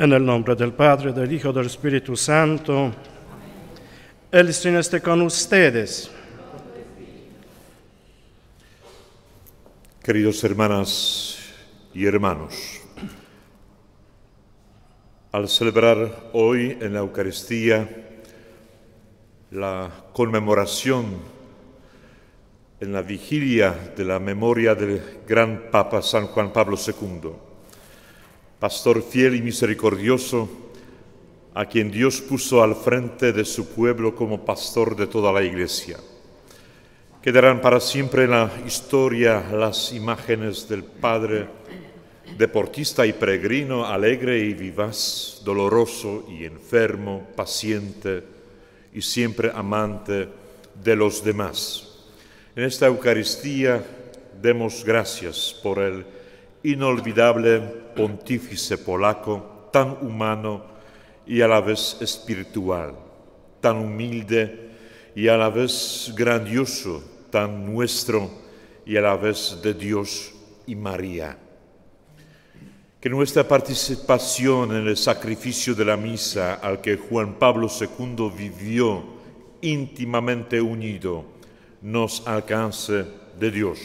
En 0.00 0.14
el 0.14 0.24
nombre 0.24 0.56
del 0.56 0.72
Padre, 0.72 1.12
del 1.12 1.30
Hijo, 1.30 1.52
del 1.52 1.66
Espíritu 1.66 2.16
Santo, 2.16 2.90
el 4.32 4.54
Señor 4.54 4.80
esté 4.80 5.02
con 5.02 5.20
ustedes. 5.20 6.10
Queridos 10.02 10.42
hermanas 10.42 11.38
y 11.92 12.06
hermanos, 12.06 12.80
al 15.32 15.46
celebrar 15.50 16.30
hoy 16.32 16.78
en 16.80 16.94
la 16.94 17.00
Eucaristía 17.00 17.86
la 19.50 19.90
conmemoración 20.14 21.18
en 22.80 22.90
la 22.90 23.02
vigilia 23.02 23.92
de 23.94 24.04
la 24.06 24.18
memoria 24.18 24.74
del 24.74 25.20
gran 25.28 25.64
Papa 25.70 26.00
San 26.00 26.26
Juan 26.28 26.54
Pablo 26.54 26.78
II, 26.78 27.49
pastor 28.60 29.02
fiel 29.02 29.36
y 29.36 29.42
misericordioso, 29.42 30.46
a 31.54 31.64
quien 31.64 31.90
Dios 31.90 32.20
puso 32.20 32.62
al 32.62 32.76
frente 32.76 33.32
de 33.32 33.44
su 33.46 33.70
pueblo 33.70 34.14
como 34.14 34.44
pastor 34.44 34.94
de 34.94 35.06
toda 35.06 35.32
la 35.32 35.42
Iglesia. 35.42 35.98
Quedarán 37.22 37.62
para 37.62 37.80
siempre 37.80 38.24
en 38.24 38.32
la 38.32 38.50
historia 38.66 39.42
las 39.50 39.92
imágenes 39.92 40.68
del 40.68 40.84
Padre 40.84 41.48
deportista 42.36 43.06
y 43.06 43.14
peregrino, 43.14 43.86
alegre 43.86 44.38
y 44.38 44.54
vivaz, 44.54 45.40
doloroso 45.42 46.26
y 46.30 46.44
enfermo, 46.44 47.28
paciente 47.34 48.22
y 48.92 49.00
siempre 49.00 49.50
amante 49.54 50.28
de 50.82 50.96
los 50.96 51.24
demás. 51.24 51.88
En 52.54 52.64
esta 52.64 52.86
Eucaristía 52.86 53.82
demos 54.40 54.84
gracias 54.84 55.58
por 55.62 55.78
el 55.78 56.04
inolvidable 56.62 57.79
pontífice 57.94 58.78
polaco, 58.78 59.68
tan 59.72 59.98
humano 60.02 60.64
y 61.26 61.40
a 61.40 61.48
la 61.48 61.60
vez 61.60 61.96
espiritual, 62.00 62.94
tan 63.60 63.78
humilde 63.78 64.70
y 65.14 65.28
a 65.28 65.36
la 65.36 65.50
vez 65.50 66.12
grandioso, 66.16 67.02
tan 67.30 67.72
nuestro 67.72 68.30
y 68.84 68.96
a 68.96 69.00
la 69.00 69.16
vez 69.16 69.58
de 69.62 69.74
Dios 69.74 70.32
y 70.66 70.74
María. 70.74 71.38
Que 73.00 73.08
nuestra 73.08 73.46
participación 73.46 74.76
en 74.76 74.86
el 74.86 74.96
sacrificio 74.96 75.74
de 75.74 75.84
la 75.84 75.96
misa 75.96 76.54
al 76.54 76.80
que 76.80 76.96
Juan 76.96 77.34
Pablo 77.38 77.68
II 77.68 78.30
vivió 78.36 79.04
íntimamente 79.62 80.60
unido 80.60 81.24
nos 81.82 82.26
alcance 82.26 83.04
de 83.38 83.50
Dios 83.50 83.78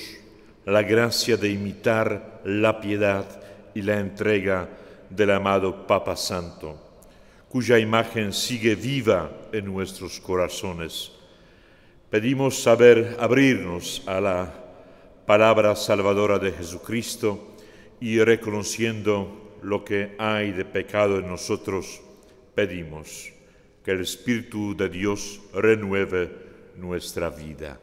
la 0.65 0.81
gracia 0.81 1.37
de 1.37 1.49
imitar 1.49 2.41
la 2.43 2.81
piedad 2.81 3.25
y 3.75 3.83
la 3.83 3.99
entrega 3.99 4.67
del 5.09 5.31
amado 5.31 5.85
Papa 5.85 6.15
Santo, 6.15 6.79
cuya 7.49 7.77
imagen 7.77 8.33
sigue 8.33 8.73
viva 8.73 9.29
en 9.51 9.65
nuestros 9.65 10.19
corazones. 10.19 11.11
Pedimos 12.09 12.57
saber 12.57 13.17
abrirnos 13.19 14.01
a 14.07 14.19
la 14.19 14.53
palabra 15.25 15.75
salvadora 15.75 16.39
de 16.39 16.51
Jesucristo 16.51 17.55
y 17.99 18.19
reconociendo 18.19 19.57
lo 19.61 19.83
que 19.83 20.15
hay 20.17 20.51
de 20.51 20.65
pecado 20.65 21.19
en 21.19 21.27
nosotros, 21.27 22.01
pedimos 22.53 23.33
que 23.83 23.91
el 23.91 24.01
Espíritu 24.01 24.75
de 24.75 24.89
Dios 24.89 25.41
renueve 25.53 26.31
nuestra 26.77 27.29
vida. 27.29 27.79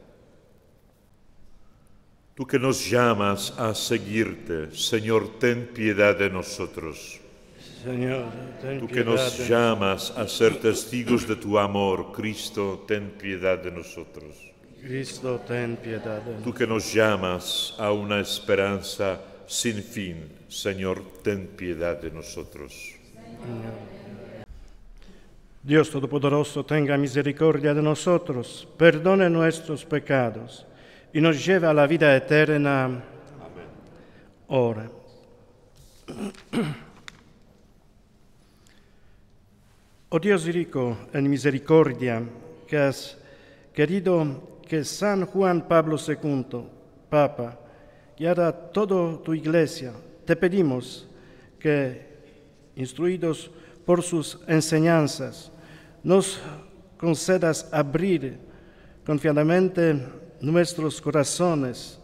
Tú 2.35 2.47
que 2.47 2.57
nos 2.57 2.89
llamas 2.89 3.53
a 3.59 3.75
seguirte, 3.75 4.73
Señor, 4.73 5.37
ten 5.39 5.67
piedad 5.67 6.17
de 6.17 6.29
nosotros. 6.31 7.19
Señor, 7.83 8.25
ten 8.59 8.79
Tú 8.79 8.87
que 8.87 9.03
piedad 9.03 9.11
nos 9.11 9.37
de- 9.37 9.47
llamas 9.47 10.11
a 10.17 10.27
ser 10.27 10.55
testigos 10.59 11.27
de 11.27 11.35
tu 11.35 11.59
amor, 11.59 12.11
Cristo, 12.11 12.85
ten 12.87 13.11
piedad 13.11 13.59
de 13.59 13.69
nosotros. 13.71 14.33
Cristo, 14.81 15.39
ten 15.47 15.77
piedad 15.77 16.21
de 16.23 16.41
Tú 16.43 16.51
que 16.53 16.65
nos 16.65 16.91
llamas 16.91 17.75
a 17.77 17.91
una 17.91 18.19
esperanza 18.19 19.21
sin 19.45 19.83
fin, 19.83 20.25
Señor, 20.49 21.03
ten 21.21 21.45
piedad 21.47 22.01
de 22.01 22.09
nosotros. 22.09 22.73
Dios 25.61 25.89
Todopoderoso 25.91 26.65
tenga 26.65 26.97
misericordia 26.97 27.73
de 27.75 27.81
nosotros, 27.81 28.67
perdone 28.75 29.29
nuestros 29.29 29.85
pecados 29.85 30.65
y 31.13 31.21
nos 31.21 31.45
lleve 31.45 31.67
a 31.67 31.73
la 31.73 31.85
vida 31.85 32.15
eterna. 32.15 32.85
Amén. 32.85 33.03
Ora. 34.47 34.89
Oh 40.09 40.19
Dios 40.19 40.45
rico 40.45 40.97
en 41.13 41.29
misericordia, 41.29 42.21
que 42.67 42.77
has 42.77 43.17
querido 43.73 44.59
que 44.67 44.83
San 44.83 45.25
Juan 45.25 45.67
Pablo 45.67 45.97
II, 45.97 46.65
Papa, 47.09 47.59
guiara 48.17 48.51
toda 48.51 49.21
tu 49.23 49.33
iglesia, 49.33 49.91
te 50.25 50.35
pedimos 50.35 51.07
que, 51.59 52.01
instruidos 52.75 53.49
por 53.85 54.01
sus 54.01 54.39
enseñanzas, 54.47 55.51
nos 56.03 56.39
concedas 56.97 57.67
abrir 57.71 58.37
confiadamente 59.05 60.22
nuestros 60.43 61.01
corazones 61.01 61.97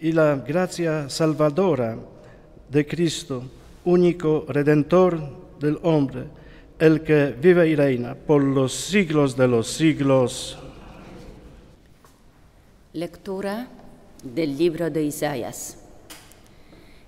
y 0.00 0.12
la 0.12 0.36
gracia 0.36 1.10
salvadora 1.10 1.98
de 2.70 2.86
Cristo, 2.86 3.42
único 3.84 4.44
redentor 4.48 5.20
del 5.58 5.78
hombre, 5.82 6.24
el 6.78 7.02
que 7.02 7.34
vive 7.38 7.68
y 7.68 7.74
reina 7.74 8.14
por 8.14 8.42
los 8.42 8.72
siglos 8.72 9.36
de 9.36 9.48
los 9.48 9.66
siglos. 9.66 10.58
Lectura 12.92 13.68
del 14.22 14.56
libro 14.56 14.88
de 14.88 15.02
Isaías. 15.02 15.78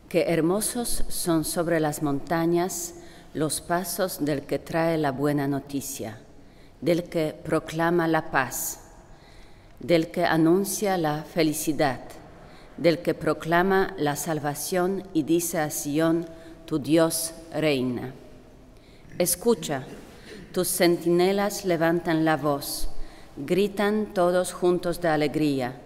Qué 0.08 0.24
hermosos 0.28 1.04
son 1.08 1.44
sobre 1.44 1.80
las 1.80 2.02
montañas 2.02 2.94
los 3.34 3.60
pasos 3.60 4.24
del 4.24 4.42
que 4.42 4.58
trae 4.58 4.98
la 4.98 5.12
buena 5.12 5.46
noticia, 5.46 6.18
del 6.80 7.04
que 7.04 7.34
proclama 7.44 8.08
la 8.08 8.30
paz, 8.30 8.87
del 9.80 10.10
que 10.10 10.24
anuncia 10.24 10.98
la 10.98 11.22
felicidad, 11.22 12.00
del 12.76 13.00
que 13.00 13.14
proclama 13.14 13.94
la 13.98 14.16
salvación 14.16 15.04
y 15.12 15.22
dice 15.22 15.58
a 15.58 15.70
Sión, 15.70 16.26
tu 16.66 16.78
Dios 16.78 17.32
reina. 17.52 18.12
Escucha, 19.18 19.84
tus 20.52 20.68
centinelas 20.68 21.64
levantan 21.64 22.24
la 22.24 22.36
voz, 22.36 22.88
gritan 23.36 24.12
todos 24.14 24.52
juntos 24.52 25.00
de 25.00 25.08
alegría, 25.08 25.80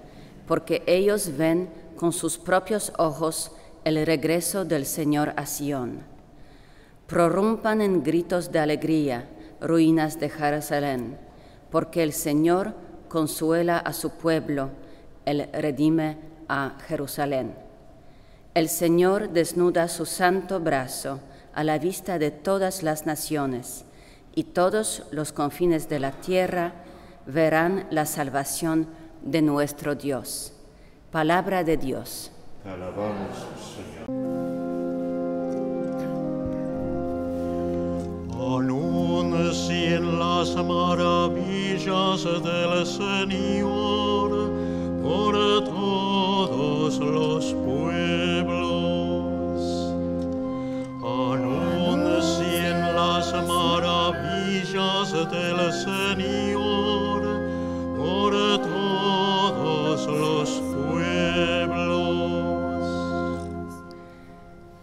porque 0.47 0.83
ellos 0.87 1.37
ven 1.37 1.69
con 1.97 2.13
sus 2.13 2.39
propios 2.39 2.93
ojos 2.99 3.53
el 3.85 4.05
regreso 4.07 4.65
del 4.65 4.87
Señor 4.87 5.35
a 5.37 5.47
Sión. 5.47 6.01
Prorrumpan 7.07 7.81
en 7.81 8.03
gritos 8.03 8.53
de 8.53 8.59
alegría, 8.59 9.29
ruinas 9.61 10.19
de 10.19 10.31
Jerusalén, 10.31 11.19
porque 11.71 12.03
el 12.03 12.13
Señor 12.13 12.75
consuela 13.13 13.77
a 13.79 13.93
su 13.93 14.13
pueblo, 14.13 14.71
Él 15.27 15.51
redime 15.53 16.17
a 16.49 16.79
Jerusalén. 16.89 17.55
El 18.55 18.71
Señor 18.71 19.29
desnuda 19.29 19.87
su 19.89 20.07
santo 20.07 20.61
brazo 20.61 21.21
a 21.55 21.63
la 21.63 21.79
vista 21.79 22.19
de 22.19 22.31
todas 22.31 22.83
las 22.83 23.05
naciones, 23.05 23.85
y 24.35 24.45
todos 24.45 25.03
los 25.11 25.31
confines 25.33 25.91
de 25.91 26.01
la 26.01 26.13
tierra 26.13 26.73
verán 27.27 27.87
la 27.91 28.07
salvación 28.07 28.89
de 29.21 29.43
nuestro 29.43 29.95
Dios. 29.95 30.55
Palabra 31.11 31.65
de 31.65 31.77
Dios. 31.77 32.31
Te 32.63 32.71
alabamos, 32.71 33.37
Señor 33.77 34.33
si 39.53 39.85
en 39.85 40.19
las 40.19 40.55
maravillas 40.57 42.25
del 42.25 42.87
Señor 42.87 44.51
por 45.03 45.35
todos 45.65 46.99
los 46.99 47.53
pueblos. 47.53 48.63
Anuncien 51.03 52.81
las 52.97 53.33
maravillas 53.47 55.13
del 55.13 55.73
Señor 55.73 57.23
por 57.99 58.33
todos 58.63 60.07
los 60.07 60.49
pueblos. 60.75 61.93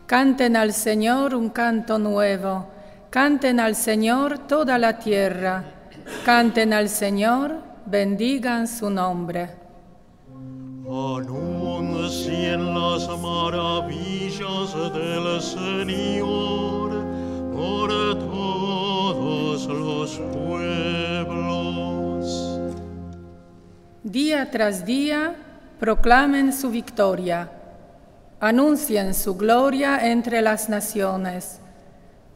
Canten 0.05 0.55
al 0.55 0.73
Señor 0.73 1.33
un 1.33 1.49
canto 1.49 1.97
nuevo 1.97 2.78
canten 3.09 3.59
al 3.59 3.75
Señor 3.75 4.37
toda 4.47 4.77
la 4.77 4.99
tierra, 4.99 5.63
canten 6.23 6.73
al 6.73 6.89
Señor, 6.89 7.55
bendigan 7.85 8.67
su 8.67 8.91
nombre. 8.91 9.49
Anuncien 10.85 12.73
las 12.73 13.07
maravillas 13.19 14.73
del 14.93 15.41
Señor 15.41 17.03
por 17.51 17.89
todos 18.19 19.67
los 19.67 20.19
pueblos. 20.31 21.49
Día 24.03 24.51
tras 24.51 24.85
día 24.85 25.35
proclamen 25.79 26.53
su 26.53 26.69
victoria, 26.69 27.49
anuncien 28.39 29.15
su 29.15 29.35
gloria 29.35 30.07
entre 30.07 30.41
las 30.43 30.69
naciones 30.69 31.59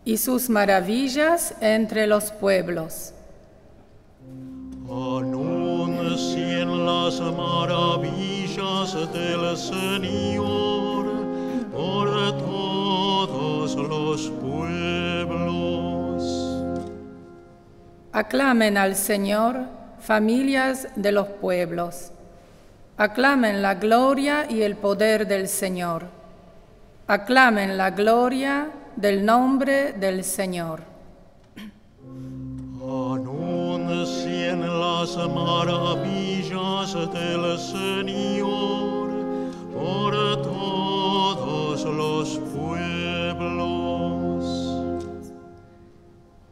y 0.05 0.17
sus 0.17 0.49
maravillas 0.49 1.55
entre 1.61 2.07
los 2.07 2.31
pueblos. 2.31 3.13
Anuncien 4.89 6.85
las 6.85 7.19
maravillas 7.21 8.93
del 9.13 9.57
Señor 9.57 11.05
por 11.71 12.37
todos 12.37 13.75
los 13.75 14.29
pueblos. 14.41 14.63
Aclamen 18.11 18.77
al 18.77 18.95
Señor, 18.95 19.61
familias 19.99 20.89
de 20.95 21.11
los 21.11 21.27
pueblos. 21.27 22.11
Aclamen 22.97 23.61
la 23.63 23.75
gloria 23.75 24.45
y 24.49 24.61
el 24.61 24.75
poder 24.75 25.27
del 25.27 25.47
Señor. 25.47 26.07
Aclamen 27.07 27.77
la 27.77 27.89
gloria 27.89 28.67
del 28.95 29.25
nombre 29.25 29.93
del 29.93 30.23
Señor. 30.23 30.81
Anuncien 32.81 34.61
las 34.61 35.15
maravillas 35.29 36.93
del 37.13 37.57
Señor 37.57 39.09
por 39.73 40.13
todos 40.41 41.85
los 41.85 42.39
pueblos. 42.55 42.73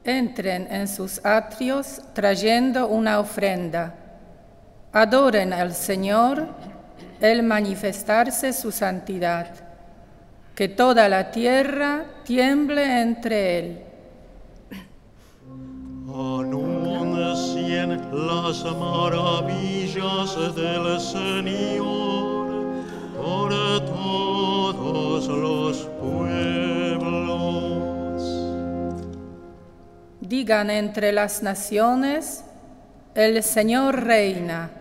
Entren 0.03 0.67
en 0.71 0.87
sus 0.87 1.23
atrios 1.25 2.01
trayendo 2.13 2.87
una 2.87 3.19
ofrenda. 3.19 3.95
Adoren 4.93 5.53
al 5.53 5.73
Señor, 5.73 6.47
el 7.19 7.43
manifestarse 7.43 8.51
su 8.51 8.71
santidad. 8.71 9.70
Que 10.55 10.67
toda 10.67 11.07
la 11.09 11.31
tierra 11.31 12.05
tiemble 12.23 13.01
entre 13.01 13.59
él. 13.59 13.81
Anuncien 16.07 17.89
las 18.11 18.63
maravillas 18.77 20.35
del 20.55 20.99
Señor 20.99 22.51
por 23.15 23.49
todos 23.85 25.27
los 25.27 25.77
pueblos. 26.01 26.21
Digan 30.19 30.69
entre 30.69 31.11
las 31.13 31.41
naciones, 31.43 32.43
el 33.15 33.41
Señor 33.43 34.03
reina. 34.03 34.71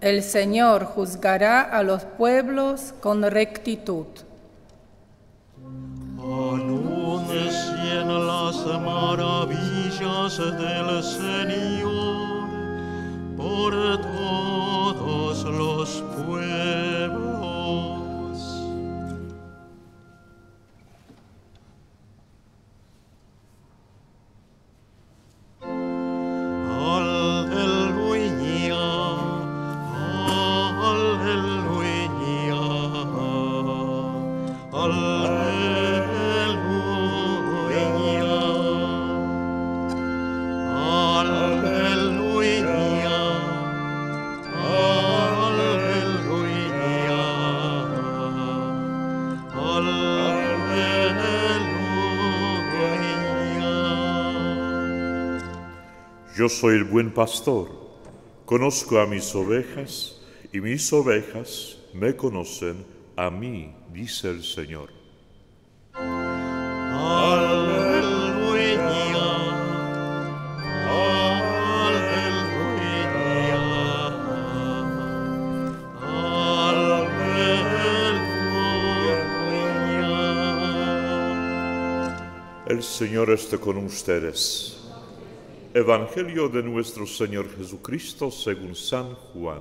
El 0.00 0.22
Señor 0.22 0.84
juzgará 0.84 1.62
a 1.62 1.82
los 1.82 2.04
pueblos 2.04 2.92
con 3.00 3.22
rectitud. 3.22 4.06
Maravillas 8.78 10.38
del 10.38 11.02
Señor 11.02 12.48
por 13.36 13.72
todos 14.00 15.44
los 15.44 16.02
pueblos. 16.24 16.55
Yo 56.46 56.50
soy 56.50 56.76
el 56.76 56.84
buen 56.84 57.12
pastor, 57.12 57.68
conozco 58.44 59.00
a 59.00 59.06
mis 59.06 59.34
ovejas 59.34 60.20
y 60.52 60.60
mis 60.60 60.92
ovejas 60.92 61.78
me 61.92 62.14
conocen 62.14 62.86
a 63.16 63.30
mí, 63.30 63.74
dice 63.92 64.30
el 64.30 64.44
Señor. 64.44 64.90
El 82.68 82.82
Señor 82.84 83.32
esté 83.32 83.58
con 83.58 83.78
ustedes. 83.78 84.85
Evangelio 85.76 86.48
de 86.48 86.62
nuestro 86.62 87.06
Señor 87.06 87.54
Jesucristo 87.54 88.30
según 88.30 88.74
San 88.74 89.14
Juan. 89.14 89.60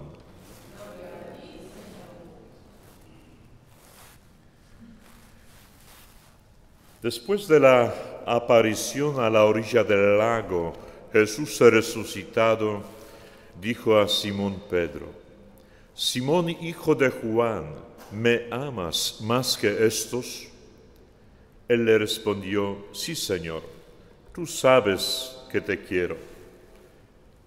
Después 7.01 7.49
de 7.49 7.59
la 7.59 7.93
aparición 8.25 9.19
a 9.19 9.29
la 9.29 9.43
orilla 9.43 9.83
del 9.83 10.17
lago, 10.17 10.73
Jesús 11.11 11.59
resucitado 11.59 12.81
dijo 13.59 13.99
a 13.99 14.07
Simón 14.07 14.63
Pedro, 14.69 15.07
Simón 15.93 16.49
hijo 16.49 16.95
de 16.95 17.09
Juan, 17.09 17.65
¿me 18.13 18.47
amas 18.51 19.17
más 19.19 19.57
que 19.57 19.85
estos? 19.85 20.47
Él 21.67 21.83
le 21.83 21.97
respondió, 21.97 22.85
sí 22.93 23.17
Señor, 23.17 23.63
tú 24.33 24.47
sabes 24.47 25.34
te 25.61 25.83
quiero. 25.83 26.17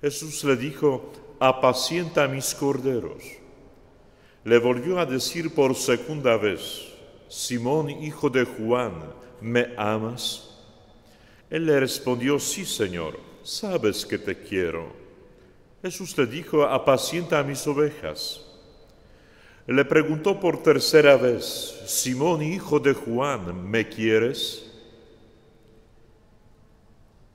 Jesús 0.00 0.44
le 0.44 0.56
dijo, 0.56 1.12
apacienta 1.40 2.28
mis 2.28 2.54
corderos. 2.54 3.22
Le 4.44 4.58
volvió 4.58 4.98
a 4.98 5.06
decir 5.06 5.54
por 5.54 5.74
segunda 5.74 6.36
vez, 6.36 6.88
Simón 7.28 7.90
hijo 7.90 8.30
de 8.30 8.44
Juan, 8.44 8.92
¿me 9.40 9.74
amas? 9.76 10.48
Él 11.50 11.66
le 11.66 11.80
respondió, 11.80 12.38
sí 12.38 12.64
Señor, 12.64 13.18
sabes 13.42 14.06
que 14.06 14.18
te 14.18 14.38
quiero. 14.38 14.92
Jesús 15.82 16.16
le 16.16 16.26
dijo, 16.26 16.64
apacienta 16.64 17.42
mis 17.42 17.66
ovejas. 17.66 18.44
Le 19.66 19.84
preguntó 19.84 20.40
por 20.40 20.62
tercera 20.62 21.16
vez, 21.16 21.82
Simón, 21.86 22.42
hijo 22.42 22.80
de 22.80 22.94
Juan, 22.94 23.68
¿me 23.68 23.88
quieres? 23.88 24.67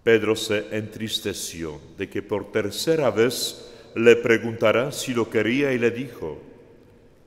Pedro 0.03 0.35
se 0.35 0.75
entristeció 0.75 1.79
de 1.97 2.09
que 2.09 2.21
por 2.21 2.51
tercera 2.51 3.09
vez 3.09 3.71
le 3.95 4.17
preguntara 4.17 4.91
si 4.91 5.13
lo 5.13 5.29
quería 5.29 5.71
y 5.71 5.79
le 5.79 5.91
dijo, 5.91 6.39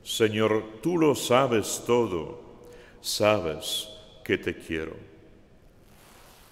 Señor, 0.02 0.62
tú 0.82 0.98
lo 0.98 1.14
sabes 1.14 1.82
todo, 1.86 2.40
sabes 3.00 3.88
que 4.22 4.36
te 4.36 4.54
quiero. 4.54 4.94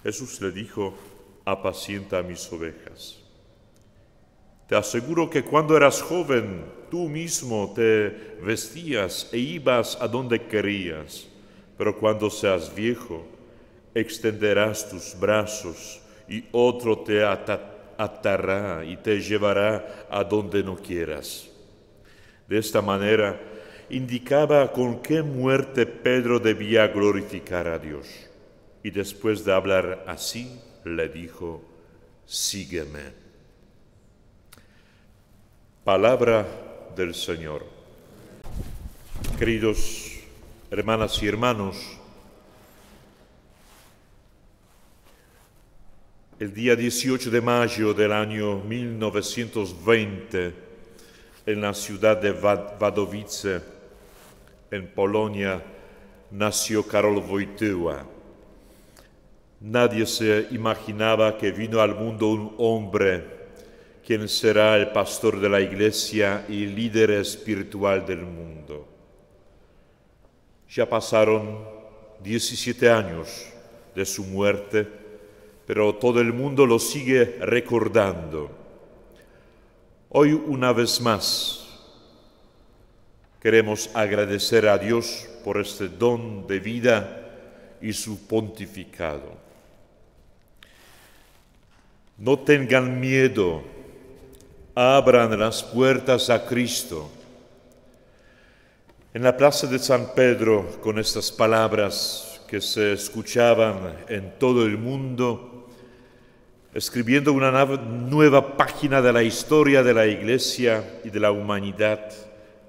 Jesús 0.03 0.41
le 0.41 0.51
dijo, 0.51 0.95
apacienta 1.45 2.23
mis 2.23 2.51
ovejas. 2.51 3.19
Te 4.67 4.75
aseguro 4.75 5.29
que 5.29 5.43
cuando 5.43 5.77
eras 5.77 6.01
joven, 6.01 6.65
tú 6.89 7.07
mismo 7.07 7.71
te 7.75 8.09
vestías 8.41 9.29
e 9.31 9.37
ibas 9.37 9.95
a 10.01 10.07
donde 10.07 10.47
querías, 10.47 11.27
pero 11.77 11.95
cuando 11.99 12.31
seas 12.31 12.73
viejo, 12.73 13.23
extenderás 13.93 14.89
tus 14.89 15.15
brazos 15.19 16.01
y 16.27 16.45
otro 16.51 16.99
te 16.99 17.23
ata- 17.23 17.93
atará 17.97 18.83
y 18.83 18.97
te 18.97 19.19
llevará 19.21 20.07
a 20.09 20.23
donde 20.23 20.63
no 20.63 20.75
quieras. 20.75 21.47
De 22.47 22.57
esta 22.57 22.81
manera, 22.81 23.39
indicaba 23.89 24.71
con 24.71 25.01
qué 25.01 25.21
muerte 25.21 25.85
Pedro 25.85 26.39
debía 26.39 26.87
glorificar 26.87 27.67
a 27.67 27.79
Dios. 27.79 28.07
Y 28.83 28.91
después 28.91 29.43
de 29.45 29.53
hablar 29.53 30.03
así, 30.07 30.59
le 30.83 31.09
dijo, 31.09 31.63
sígueme. 32.25 33.13
Palabra 35.83 36.45
del 36.95 37.13
Señor. 37.13 37.65
Queridos 39.37 40.19
hermanas 40.71 41.21
y 41.21 41.27
hermanos, 41.27 41.94
el 46.37 46.53
día 46.53 46.75
18 46.75 47.31
de 47.31 47.39
mayo 47.39 47.93
del 47.93 48.11
año 48.11 48.57
1920, 48.57 50.53
en 51.45 51.61
la 51.61 51.73
ciudad 51.73 52.17
de 52.17 52.31
Wadowice, 52.31 53.61
en 54.69 54.85
Polonia, 54.87 55.63
nació 56.31 56.85
Karol 56.85 57.19
Wojtyła. 57.19 58.05
Nadie 59.61 60.05
se 60.05 60.47
imaginaba 60.51 61.37
que 61.37 61.51
vino 61.51 61.79
al 61.79 61.95
mundo 61.95 62.27
un 62.27 62.53
hombre 62.57 63.23
quien 64.05 64.27
será 64.27 64.75
el 64.75 64.89
pastor 64.89 65.39
de 65.39 65.47
la 65.47 65.61
iglesia 65.61 66.45
y 66.49 66.65
líder 66.65 67.11
espiritual 67.11 68.05
del 68.05 68.23
mundo. 68.23 68.85
Ya 70.69 70.85
pasaron 70.87 71.63
17 72.21 72.89
años 72.89 73.47
de 73.95 74.05
su 74.05 74.25
muerte, 74.25 75.04
pero 75.65 75.95
todo 75.95 76.21
el 76.21 76.31
mundo 76.31 76.65
lo 76.65 76.79
sigue 76.79 77.37
recordando. 77.41 78.51
Hoy 80.09 80.33
una 80.33 80.71
vez 80.71 81.01
más 81.01 81.65
queremos 83.41 83.89
agradecer 83.93 84.67
a 84.67 84.77
Dios 84.77 85.27
por 85.43 85.59
este 85.59 85.87
don 85.87 86.47
de 86.47 86.59
vida 86.59 87.21
y 87.81 87.93
su 87.93 88.25
pontificado. 88.27 89.45
No 92.17 92.39
tengan 92.39 92.99
miedo, 92.99 93.61
abran 94.73 95.37
las 95.37 95.63
puertas 95.63 96.29
a 96.29 96.45
Cristo. 96.45 97.09
En 99.13 99.23
la 99.23 99.35
plaza 99.35 99.67
de 99.67 99.79
San 99.79 100.13
Pedro, 100.13 100.79
con 100.81 100.99
estas 100.99 101.31
palabras 101.31 102.41
que 102.47 102.61
se 102.61 102.93
escuchaban 102.93 104.05
en 104.07 104.37
todo 104.39 104.65
el 104.65 104.77
mundo, 104.77 105.54
escribiendo 106.75 107.31
una 107.31 107.65
nueva 107.77 108.57
página 108.57 109.01
de 109.01 109.13
la 109.13 109.23
historia 109.23 109.81
de 109.81 109.93
la 109.93 110.07
Iglesia 110.07 110.99
y 111.05 111.09
de 111.09 111.21
la 111.21 111.31
humanidad, 111.31 112.11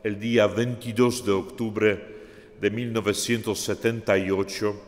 el 0.05 0.21
día 0.21 0.47
22 0.47 1.27
de 1.27 1.33
octubre 1.33 2.17
de 2.61 2.71
1978, 2.71 4.81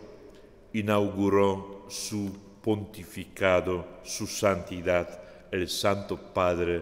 inauguró 0.75 1.87
su 1.89 2.31
pontificado 2.63 3.85
su 4.05 4.29
santidad 4.29 5.21
el 5.51 5.69
Santo 5.69 6.17
Padre 6.17 6.81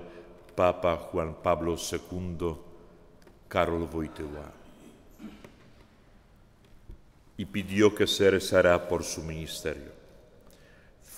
Papa 0.55 0.95
Juan 1.11 1.37
Pablo 1.43 1.75
II, 1.75 2.55
Karol 3.49 3.88
Wojtyła, 3.90 4.52
y 7.38 7.47
pidió 7.47 7.95
que 7.95 8.07
se 8.07 8.31
rezara 8.31 8.87
por 8.87 9.05
su 9.05 9.23
ministerio. 9.23 9.96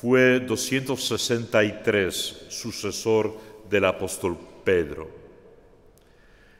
Fue 0.01 0.39
263 0.39 2.47
sucesor 2.49 3.37
del 3.69 3.85
apóstol 3.85 4.39
Pedro. 4.63 5.11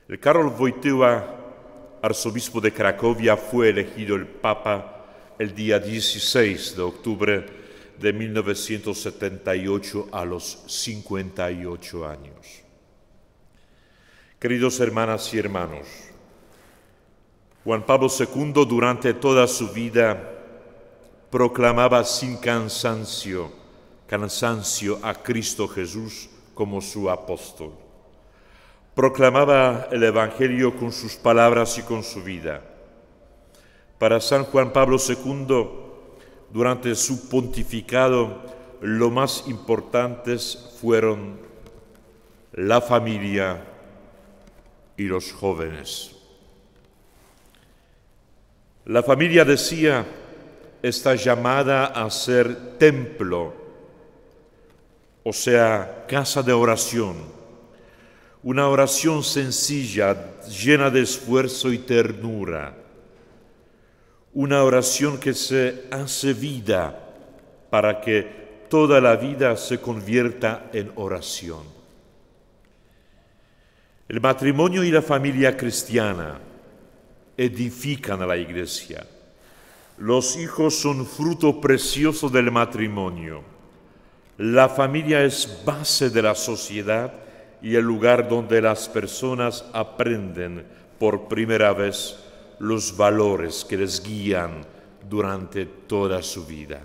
El 0.09 0.19
Karol 0.19 0.49
Wojtyła, 0.49 1.37
arzobispo 2.03 2.61
de 2.61 2.73
Cracovia, 2.73 3.37
fue 3.37 3.69
elegido 3.69 4.17
el 4.17 4.27
Papa 4.27 5.05
el 5.39 5.55
día 5.55 5.79
16 5.79 6.75
de 6.75 6.83
octubre 6.83 7.47
de 7.97 8.13
1978 8.13 10.09
a 10.11 10.25
los 10.25 10.65
58 10.67 12.09
años. 12.09 12.65
Queridos 14.41 14.81
hermanas 14.81 15.33
y 15.33 15.39
hermanos, 15.39 15.87
Juan 17.63 17.87
Pablo 17.87 18.09
II 18.09 18.67
durante 18.67 19.15
toda 19.15 19.47
su 19.47 19.69
vida 19.69 20.38
proclamaba 21.31 22.05
sin 22.05 22.37
cansancio, 22.37 23.51
cansancio 24.07 24.99
a 25.03 25.15
Cristo 25.15 25.69
Jesús 25.69 26.29
como 26.55 26.81
su 26.81 27.11
apóstol. 27.11 27.73
Proclamaba 28.95 29.89
el 29.93 30.03
Evangelio 30.03 30.77
con 30.77 30.91
sus 30.93 31.15
palabras 31.15 31.79
y 31.79 31.83
con 31.83 32.03
su 32.03 32.23
vida. 32.23 32.63
Para 33.99 34.21
San 34.21 34.45
Juan 34.45 34.73
Pablo 34.73 34.97
II, 34.97 35.69
durante 36.51 36.95
su 36.95 37.29
pontificado, 37.29 38.43
lo 38.81 39.11
más 39.11 39.45
importantes 39.47 40.77
fueron 40.81 41.39
la 42.53 42.81
familia 42.81 43.65
y 44.97 45.05
los 45.05 45.33
jóvenes. 45.33 46.17
La 48.85 49.03
familia 49.03 49.45
decía, 49.45 50.07
está 50.83 51.15
llamada 51.15 51.87
a 51.87 52.11
ser 52.11 52.79
templo, 52.79 53.55
o 55.25 55.33
sea, 55.33 56.05
casa 56.09 56.43
de 56.43 56.53
oración, 56.53 57.17
una 58.43 58.69
oración 58.69 59.23
sencilla, 59.23 60.37
llena 60.47 60.91
de 60.91 61.03
esfuerzo 61.03 61.73
y 61.73 61.79
ternura 61.79 62.75
una 64.39 64.63
oración 64.63 65.19
que 65.19 65.35
se 65.35 65.87
hace 65.91 66.33
vida 66.33 66.97
para 67.71 68.01
que 68.01 68.67
toda 68.69 69.01
la 69.01 69.17
vida 69.17 69.57
se 69.57 69.81
convierta 69.81 70.71
en 70.73 70.93
oración. 70.95 71.65
El 74.09 74.21
matrimonio 74.21 74.85
y 74.85 74.93
la 74.93 75.03
familia 75.03 75.57
cristiana 75.57 76.39
edifican 77.37 78.23
a 78.23 78.27
la 78.27 78.37
iglesia. 78.37 79.05
Los 79.99 80.37
hijos 80.37 80.77
son 80.77 81.05
fruto 81.05 81.61
precioso 81.61 82.29
del 82.29 82.53
matrimonio. 82.53 83.43
La 84.37 84.69
familia 84.69 85.25
es 85.25 85.63
base 85.65 86.11
de 86.11 86.23
la 86.23 86.37
sociedad 86.37 87.13
y 87.61 87.75
el 87.75 87.85
lugar 87.85 88.29
donde 88.29 88.63
las 88.63 88.89
personas 88.89 89.65
aprenden 89.73 90.65
por 91.01 91.27
primera 91.27 91.73
vez 91.73 92.17
los 92.61 92.97
valores 92.97 93.65
que 93.65 93.77
les 93.77 94.01
guían 94.01 94.65
durante 95.09 95.67
toda 95.67 96.23
su 96.23 96.47
vida. 96.47 96.81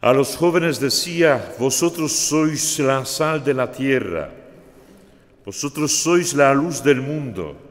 A 0.00 0.12
los 0.12 0.36
jóvenes 0.36 0.80
decía, 0.80 1.54
vosotros 1.58 2.12
sois 2.12 2.78
la 2.78 3.04
sal 3.04 3.44
de 3.44 3.52
la 3.52 3.70
tierra, 3.70 4.30
vosotros 5.44 5.92
sois 5.92 6.32
la 6.32 6.54
luz 6.54 6.82
del 6.82 7.02
mundo. 7.02 7.65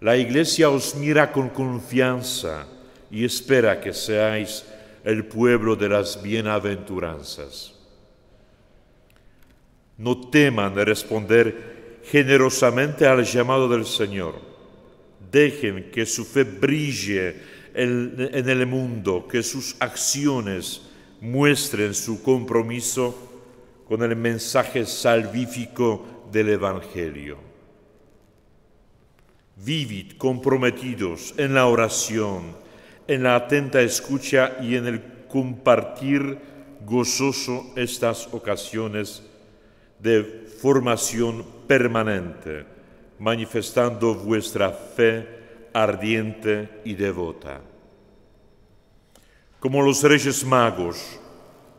La 0.00 0.16
iglesia 0.16 0.70
os 0.70 0.94
mira 0.94 1.32
con 1.32 1.48
confianza 1.48 2.66
y 3.10 3.24
espera 3.24 3.80
que 3.80 3.92
seáis 3.92 4.64
el 5.04 5.24
pueblo 5.24 5.74
de 5.74 5.88
las 5.88 6.22
bienaventuranzas. 6.22 7.74
No 9.96 10.28
teman 10.28 10.74
de 10.74 10.84
responder 10.84 12.00
generosamente 12.04 13.06
al 13.06 13.24
llamado 13.24 13.68
del 13.68 13.86
Señor. 13.86 14.36
Dejen 15.32 15.90
que 15.90 16.06
su 16.06 16.24
fe 16.24 16.44
brille 16.44 17.36
en 17.74 18.48
el 18.48 18.66
mundo, 18.66 19.26
que 19.28 19.42
sus 19.42 19.76
acciones 19.80 20.82
muestren 21.20 21.92
su 21.94 22.22
compromiso 22.22 23.16
con 23.88 24.02
el 24.02 24.14
mensaje 24.14 24.86
salvífico 24.86 26.24
del 26.30 26.50
Evangelio. 26.50 27.47
Vivid 29.64 30.12
comprometidos 30.18 31.34
en 31.36 31.54
la 31.54 31.66
oración, 31.66 32.56
en 33.08 33.24
la 33.24 33.34
atenta 33.34 33.82
escucha 33.82 34.56
y 34.62 34.76
en 34.76 34.86
el 34.86 35.02
compartir 35.28 36.38
gozoso 36.86 37.72
estas 37.74 38.28
ocasiones 38.32 39.22
de 39.98 40.46
formación 40.60 41.44
permanente, 41.66 42.64
manifestando 43.18 44.14
vuestra 44.14 44.70
fe 44.70 45.26
ardiente 45.72 46.68
y 46.84 46.94
devota. 46.94 47.60
Como 49.58 49.82
los 49.82 50.02
reyes 50.04 50.44
magos, 50.44 51.18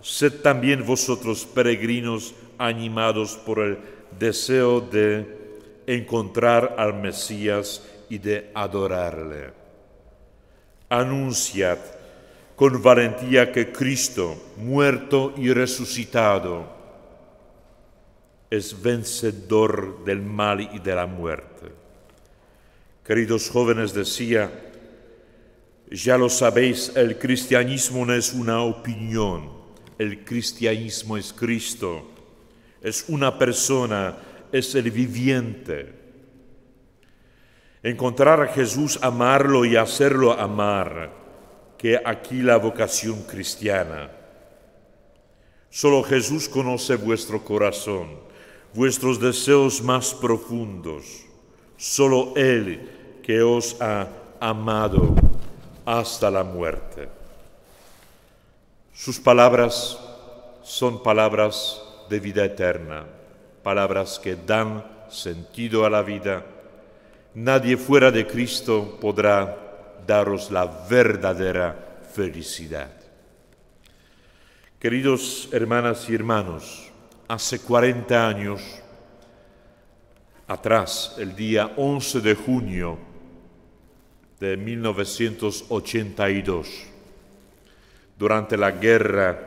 sed 0.01 0.41
también 0.41 0.85
vosotros 0.85 1.45
peregrinos 1.45 2.35
animados 2.57 3.37
por 3.37 3.59
el 3.59 3.79
deseo 4.19 4.81
de 4.81 5.38
encontrar 5.95 6.75
al 6.77 6.93
Mesías 6.93 7.83
y 8.09 8.19
de 8.19 8.51
adorarle. 8.53 9.51
Anunciad 10.87 11.79
con 12.55 12.81
valentía 12.81 13.51
que 13.51 13.71
Cristo, 13.71 14.35
muerto 14.57 15.33
y 15.37 15.51
resucitado, 15.51 16.77
es 18.49 18.79
vencedor 18.81 20.03
del 20.03 20.21
mal 20.21 20.61
y 20.61 20.79
de 20.79 20.93
la 20.95 21.05
muerte. 21.05 21.71
Queridos 23.03 23.49
jóvenes, 23.49 23.93
decía, 23.93 24.51
ya 25.89 26.17
lo 26.17 26.29
sabéis, 26.29 26.91
el 26.95 27.17
cristianismo 27.17 28.05
no 28.05 28.13
es 28.13 28.33
una 28.33 28.61
opinión, 28.61 29.49
el 29.97 30.23
cristianismo 30.23 31.17
es 31.17 31.33
Cristo, 31.33 32.11
es 32.81 33.05
una 33.07 33.39
persona, 33.39 34.15
es 34.51 34.75
el 34.75 34.91
viviente. 34.91 35.93
Encontrar 37.81 38.41
a 38.41 38.47
Jesús, 38.47 38.99
amarlo 39.01 39.63
y 39.65 39.75
hacerlo 39.75 40.33
amar, 40.33 41.11
que 41.77 41.99
aquí 42.03 42.41
la 42.41 42.57
vocación 42.57 43.23
cristiana. 43.23 44.11
Solo 45.69 46.03
Jesús 46.03 46.49
conoce 46.49 46.95
vuestro 46.95 47.43
corazón, 47.43 48.19
vuestros 48.73 49.19
deseos 49.19 49.81
más 49.81 50.13
profundos. 50.13 51.25
Solo 51.77 52.33
Él 52.35 53.21
que 53.23 53.41
os 53.41 53.79
ha 53.79 54.07
amado 54.39 55.15
hasta 55.85 56.29
la 56.29 56.43
muerte. 56.43 57.07
Sus 58.93 59.19
palabras 59.19 59.97
son 60.63 61.01
palabras 61.01 61.81
de 62.09 62.19
vida 62.19 62.43
eterna, 62.43 63.05
palabras 63.63 64.19
que 64.19 64.35
dan 64.35 64.83
sentido 65.09 65.85
a 65.85 65.89
la 65.89 66.01
vida. 66.01 66.43
Nadie 67.35 67.77
fuera 67.77 68.11
de 68.11 68.25
Cristo 68.25 68.97
podrá 68.99 69.55
daros 70.05 70.51
la 70.51 70.65
verdadera 70.89 72.01
felicidad. 72.13 72.91
Queridos 74.79 75.49
hermanas 75.51 76.09
y 76.09 76.15
hermanos, 76.15 76.89
hace 77.27 77.59
40 77.59 78.27
años 78.27 78.61
atrás, 80.47 81.15
el 81.19 81.35
día 81.35 81.71
11 81.75 82.21
de 82.21 82.35
junio 82.35 82.97
de 84.39 84.57
1982. 84.57 86.67
Durante 88.17 88.57
la 88.57 88.71
guerra 88.71 89.39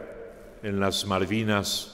en 0.62 0.78
las 0.78 1.04
Malvinas, 1.07 1.92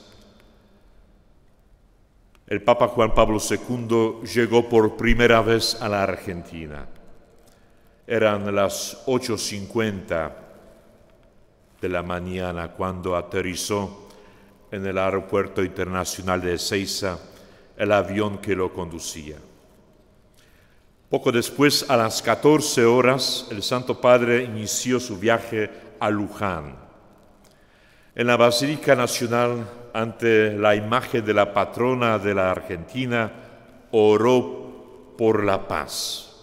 el 2.48 2.62
Papa 2.62 2.88
Juan 2.88 3.14
Pablo 3.14 3.38
II 3.38 4.26
llegó 4.26 4.66
por 4.68 4.96
primera 4.96 5.42
vez 5.42 5.76
a 5.82 5.88
la 5.88 6.02
Argentina. 6.02 6.86
Eran 8.06 8.54
las 8.54 9.04
8.50 9.06 10.32
de 11.78 11.88
la 11.90 12.02
mañana 12.02 12.72
cuando 12.72 13.14
aterrizó 13.16 14.08
en 14.70 14.86
el 14.86 14.96
aeropuerto 14.96 15.62
internacional 15.62 16.40
de 16.40 16.54
Ezeiza 16.54 17.18
el 17.76 17.92
avión 17.92 18.38
que 18.38 18.56
lo 18.56 18.72
conducía. 18.72 19.36
Poco 21.10 21.30
después, 21.30 21.88
a 21.90 21.98
las 21.98 22.22
14 22.22 22.84
horas, 22.86 23.46
el 23.50 23.62
Santo 23.62 24.00
Padre 24.00 24.42
inició 24.44 24.98
su 25.00 25.18
viaje 25.18 25.70
a 26.00 26.08
Luján. 26.08 26.76
En 28.14 28.26
la 28.26 28.36
Basílica 28.36 28.94
Nacional, 28.94 29.66
ante 29.98 30.52
la 30.52 30.76
imagen 30.76 31.24
de 31.24 31.34
la 31.34 31.52
patrona 31.52 32.20
de 32.20 32.32
la 32.32 32.52
Argentina, 32.52 33.32
oró 33.90 35.14
por 35.18 35.42
la 35.42 35.66
paz. 35.66 36.36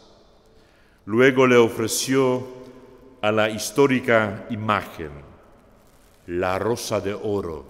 Luego 1.06 1.48
le 1.48 1.56
ofreció 1.56 2.46
a 3.22 3.32
la 3.32 3.50
histórica 3.50 4.46
imagen 4.50 5.12
la 6.28 6.60
rosa 6.60 7.00
de 7.00 7.13
oro 7.13 7.65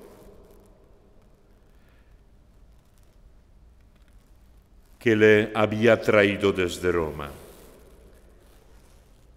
que 4.97 5.15
le 5.15 5.51
había 5.53 6.01
traído 6.01 6.51
desde 6.51 6.91
Roma. 6.91 7.29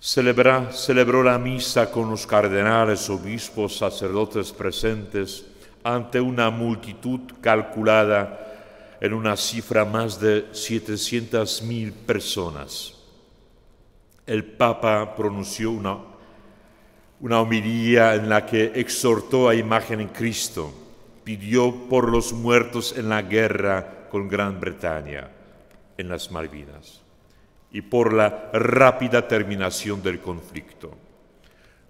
celebró 0.00 1.22
la 1.22 1.38
misa 1.38 1.90
con 1.90 2.08
los 2.08 2.26
cardenales, 2.26 3.10
obispos, 3.10 3.76
sacerdotes 3.76 4.50
presentes 4.52 5.44
ante 5.82 6.20
una 6.20 6.50
multitud 6.50 7.20
calculada 7.40 8.96
en 9.00 9.12
una 9.14 9.36
cifra 9.36 9.84
más 9.84 10.20
de 10.20 10.46
700 10.52 11.62
mil 11.62 11.92
personas. 11.92 12.94
El 14.26 14.44
Papa 14.44 15.14
pronunció 15.16 15.70
una, 15.70 15.98
una 17.20 17.40
homilía 17.40 18.14
en 18.14 18.28
la 18.28 18.44
que 18.44 18.72
exhortó 18.74 19.48
a 19.48 19.54
imagen 19.54 20.00
en 20.00 20.08
Cristo, 20.08 20.72
pidió 21.24 21.88
por 21.88 22.10
los 22.10 22.32
muertos 22.32 22.94
en 22.96 23.08
la 23.08 23.22
guerra 23.22 24.08
con 24.10 24.28
Gran 24.28 24.60
Bretaña 24.60 25.28
en 25.96 26.08
las 26.08 26.30
Malvinas 26.30 27.02
y 27.70 27.82
por 27.82 28.12
la 28.12 28.50
rápida 28.52 29.28
terminación 29.28 30.02
del 30.02 30.20
conflicto. 30.20 30.96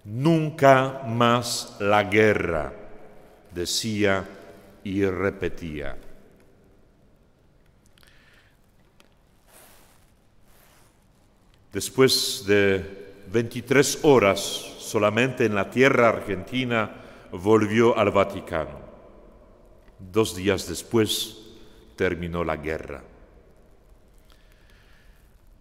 Nunca 0.04 1.02
más 1.06 1.76
la 1.80 2.04
guerra, 2.04 2.72
decía 3.52 4.24
y 4.84 5.04
repetía. 5.04 5.96
Después 11.72 12.44
de 12.46 13.14
23 13.30 14.00
horas 14.02 14.40
solamente 14.40 15.44
en 15.44 15.54
la 15.54 15.70
tierra 15.70 16.08
argentina, 16.08 16.90
volvió 17.32 17.96
al 17.96 18.10
Vaticano. 18.10 18.78
Dos 19.98 20.34
días 20.34 20.66
después 20.66 21.36
terminó 21.96 22.42
la 22.42 22.56
guerra. 22.56 23.02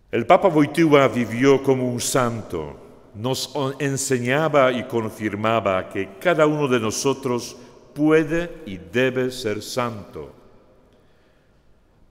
El 0.09 0.25
Papa 0.25 0.47
Wojtyła 0.47 1.07
vivió 1.09 1.61
como 1.61 1.91
un 1.91 1.99
santo, 1.99 2.77
nos 3.15 3.53
enseñaba 3.79 4.71
y 4.71 4.85
confirmaba 4.85 5.89
que 5.89 6.17
cada 6.19 6.47
uno 6.47 6.69
de 6.69 6.79
nosotros 6.79 7.57
puede 7.97 8.61
y 8.67 8.77
debe 8.77 9.31
ser 9.31 9.63
santo, 9.63 10.31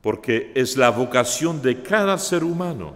porque 0.00 0.50
es 0.56 0.76
la 0.76 0.90
vocación 0.90 1.62
de 1.62 1.80
cada 1.80 2.18
ser 2.18 2.42
humano. 2.42 2.94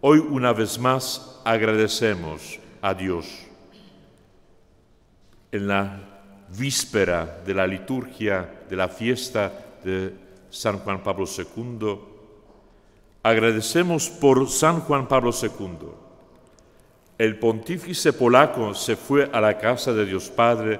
Hoy 0.00 0.20
una 0.20 0.52
vez 0.52 0.78
más 0.78 1.40
agradecemos 1.44 2.60
a 2.80 2.94
Dios. 2.94 3.26
En 5.50 5.66
la 5.66 5.98
víspera 6.56 7.42
de 7.44 7.54
la 7.54 7.66
liturgia 7.66 8.62
de 8.70 8.76
la 8.76 8.88
fiesta 8.88 9.52
de 9.82 10.14
San 10.48 10.78
Juan 10.78 11.02
Pablo 11.02 11.26
II, 11.26 12.14
Agradecemos 13.26 14.08
por 14.08 14.48
San 14.48 14.82
Juan 14.82 15.08
Pablo 15.08 15.32
II. 15.32 15.88
El 17.18 17.40
pontífice 17.40 18.12
polaco 18.12 18.72
se 18.72 18.94
fue 18.94 19.28
a 19.32 19.40
la 19.40 19.58
casa 19.58 19.92
de 19.92 20.06
Dios 20.06 20.30
Padre 20.30 20.78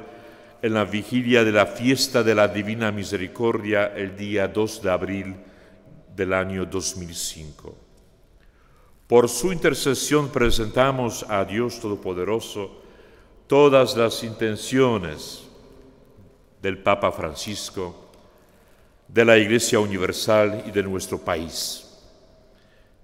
en 0.62 0.74
la 0.74 0.84
vigilia 0.84 1.44
de 1.44 1.52
la 1.52 1.66
fiesta 1.66 2.22
de 2.22 2.34
la 2.34 2.48
Divina 2.48 2.90
Misericordia 2.90 3.92
el 3.94 4.16
día 4.16 4.48
2 4.48 4.82
de 4.82 4.90
abril 4.90 5.36
del 6.14 6.32
año 6.32 6.64
2005. 6.64 7.74
Por 9.06 9.28
su 9.28 9.52
intercesión 9.52 10.30
presentamos 10.30 11.24
a 11.28 11.44
Dios 11.44 11.78
Todopoderoso 11.80 12.82
todas 13.46 13.96
las 13.96 14.24
intenciones 14.24 15.46
del 16.60 16.78
Papa 16.78 17.12
Francisco, 17.12 18.10
de 19.06 19.24
la 19.24 19.38
Iglesia 19.38 19.78
Universal 19.78 20.64
y 20.66 20.70
de 20.72 20.82
nuestro 20.82 21.18
país. 21.18 21.86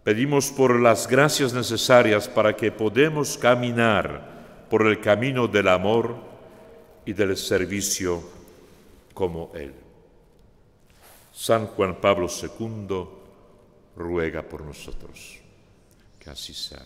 Pedimos 0.03 0.51
por 0.51 0.81
las 0.81 1.07
gracias 1.07 1.53
necesarias 1.53 2.27
para 2.27 2.57
que 2.57 2.73
podamos 2.73 3.39
caminar 3.39 4.67
por 4.69 4.85
el 4.87 5.01
camino 5.01 5.47
del 5.47 5.69
amor 5.69 6.32
y 7.05 7.13
del 7.13 7.37
servicio 7.37 8.23
como 9.15 9.51
Él. 9.55 9.73
San 11.33 11.67
Juan 11.69 12.01
Pablo 12.01 12.29
II 12.29 13.07
ruega 13.97 14.43
por 14.43 14.63
nosotros. 14.63 15.39
Que 16.19 16.31
así 16.31 16.55
sea. 16.55 16.85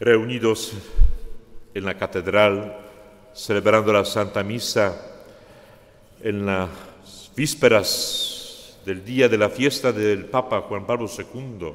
Reunidos 0.00 0.72
en 1.74 1.84
la 1.84 1.96
catedral, 1.96 2.76
celebrando 3.34 3.92
la 3.92 4.04
Santa 4.04 4.42
Misa 4.42 5.00
en 6.20 6.44
la 6.44 6.68
vísperas 7.36 8.78
del 8.84 9.04
día 9.04 9.28
de 9.28 9.36
la 9.36 9.50
fiesta 9.50 9.92
del 9.92 10.24
Papa 10.24 10.62
Juan 10.62 10.86
Pablo 10.86 11.06
II, 11.06 11.72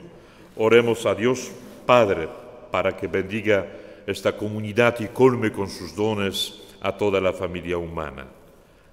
oremos 0.57 1.05
a 1.05 1.13
Dios 1.13 1.51
Padre 1.85 2.40
para 2.71 2.95
que 2.95 3.07
bendiga 3.07 3.67
esta 4.07 4.35
comunidad 4.35 4.99
y 4.99 5.07
colme 5.07 5.51
con 5.51 5.69
sus 5.69 5.95
dones 5.95 6.61
a 6.81 6.95
toda 6.95 7.21
la 7.21 7.33
familia 7.33 7.77
humana. 7.77 8.25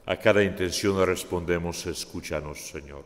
A 0.04 0.16
cada 0.16 0.42
intención 0.42 1.04
respondemos, 1.06 1.86
escúchanos, 1.86 2.58
Señor. 2.58 3.04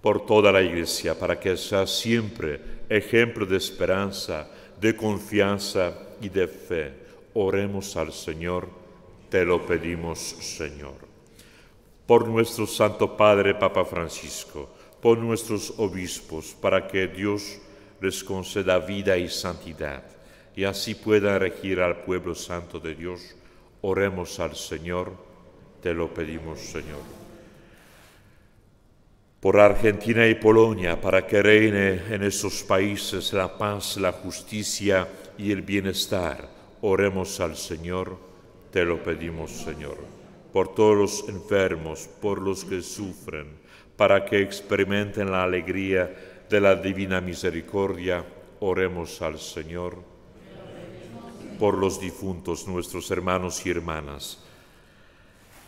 Por 0.00 0.26
toda 0.26 0.52
la 0.52 0.62
Iglesia, 0.62 1.18
para 1.18 1.40
que 1.40 1.56
sea 1.56 1.86
siempre 1.86 2.60
ejemplo 2.88 3.46
de 3.46 3.56
esperanza, 3.56 4.48
de 4.80 4.94
confianza 4.94 5.92
y 6.20 6.28
de 6.28 6.46
fe, 6.46 6.92
oremos 7.34 7.96
al 7.96 8.12
Señor 8.12 8.86
te 9.28 9.44
lo 9.44 9.66
pedimos, 9.66 10.18
Señor. 10.18 10.94
Por 12.06 12.28
nuestro 12.28 12.66
Santo 12.66 13.16
Padre, 13.16 13.54
Papa 13.54 13.84
Francisco, 13.84 14.68
por 15.02 15.18
nuestros 15.18 15.74
obispos, 15.78 16.54
para 16.60 16.86
que 16.86 17.08
Dios 17.08 17.58
les 18.00 18.22
conceda 18.24 18.78
vida 18.78 19.16
y 19.16 19.28
santidad, 19.28 20.02
y 20.54 20.64
así 20.64 20.94
puedan 20.94 21.40
regir 21.40 21.80
al 21.80 22.02
pueblo 22.02 22.34
santo 22.34 22.80
de 22.80 22.94
Dios, 22.94 23.36
oremos 23.82 24.40
al 24.40 24.56
Señor, 24.56 25.12
te 25.82 25.94
lo 25.94 26.12
pedimos, 26.12 26.60
Señor. 26.60 27.00
Por 29.40 29.60
Argentina 29.60 30.26
y 30.26 30.34
Polonia, 30.34 31.00
para 31.00 31.26
que 31.26 31.42
reine 31.42 32.02
en 32.10 32.22
esos 32.22 32.64
países 32.64 33.32
la 33.32 33.56
paz, 33.56 33.96
la 33.98 34.12
justicia 34.12 35.06
y 35.38 35.52
el 35.52 35.62
bienestar, 35.62 36.48
oremos 36.80 37.38
al 37.40 37.56
Señor, 37.56 38.18
te 38.72 38.84
lo 38.84 39.02
pedimos, 39.02 39.50
Señor. 39.50 39.98
Por 40.52 40.74
todos 40.74 40.96
los 40.96 41.28
enfermos, 41.28 42.08
por 42.20 42.40
los 42.40 42.64
que 42.64 42.82
sufren, 42.82 43.46
para 43.96 44.24
que 44.24 44.40
experimenten 44.40 45.30
la 45.30 45.44
alegría 45.44 46.35
de 46.48 46.60
la 46.60 46.76
divina 46.76 47.20
misericordia, 47.20 48.24
oremos 48.60 49.20
al 49.22 49.38
Señor. 49.38 49.96
Por 51.58 51.78
los 51.78 52.00
difuntos, 52.00 52.66
nuestros 52.68 53.10
hermanos 53.10 53.64
y 53.64 53.70
hermanas, 53.70 54.38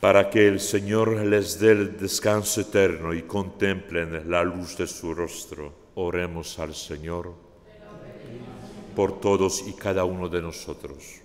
para 0.00 0.30
que 0.30 0.46
el 0.46 0.60
Señor 0.60 1.24
les 1.24 1.58
dé 1.58 1.72
el 1.72 1.96
descanso 1.96 2.60
eterno 2.60 3.12
y 3.14 3.22
contemplen 3.22 4.30
la 4.30 4.44
luz 4.44 4.76
de 4.76 4.86
su 4.86 5.14
rostro, 5.14 5.72
oremos 5.94 6.58
al 6.58 6.74
Señor. 6.74 7.34
Por 8.94 9.20
todos 9.20 9.66
y 9.66 9.72
cada 9.72 10.04
uno 10.04 10.28
de 10.28 10.42
nosotros, 10.42 11.20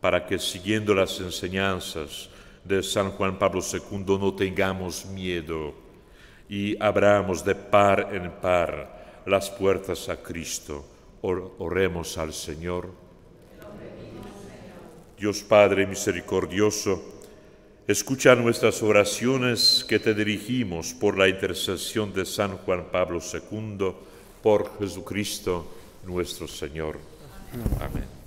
para 0.00 0.26
que 0.26 0.38
siguiendo 0.38 0.94
las 0.94 1.20
enseñanzas 1.20 2.30
de 2.64 2.82
San 2.82 3.10
Juan 3.10 3.38
Pablo 3.38 3.60
II 3.60 4.18
no 4.18 4.34
tengamos 4.34 5.04
miedo 5.06 5.83
y 6.48 6.76
abramos 6.82 7.44
de 7.44 7.54
par 7.54 8.10
en 8.12 8.30
par 8.30 9.22
las 9.26 9.50
puertas 9.50 10.08
a 10.08 10.16
Cristo. 10.16 10.84
oremos 11.22 12.18
al 12.18 12.32
Señor. 12.32 12.90
Dios 15.18 15.42
Padre 15.42 15.86
misericordioso, 15.86 17.02
escucha 17.86 18.34
nuestras 18.34 18.82
oraciones 18.82 19.84
que 19.88 19.98
te 19.98 20.12
dirigimos 20.12 20.92
por 20.92 21.16
la 21.16 21.28
intercesión 21.28 22.12
de 22.12 22.26
San 22.26 22.58
Juan 22.58 22.86
Pablo 22.90 23.20
II, 23.20 23.92
por 24.42 24.78
Jesucristo 24.78 25.66
nuestro 26.04 26.46
Señor. 26.46 26.98
Amén. 27.80 28.23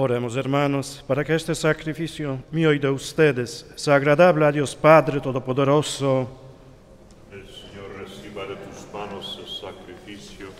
Oremos, 0.00 0.36
hermanos, 0.36 1.02
para 1.08 1.24
que 1.24 1.34
este 1.34 1.56
sacrificio 1.56 2.44
mío 2.52 2.72
y 2.72 2.78
de 2.78 2.88
ustedes 2.88 3.66
sea 3.74 3.96
agradable 3.96 4.46
a 4.46 4.52
Dios 4.52 4.76
Padre 4.76 5.20
Todopoderoso. 5.20 6.28
El 7.32 7.44
Señor 7.44 7.90
reciba 7.98 8.44
de 8.44 8.54
tus 8.54 8.92
manos 8.92 9.40
el 9.42 9.48
sacrificio 9.48 10.50